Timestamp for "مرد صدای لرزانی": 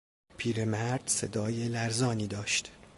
0.65-2.27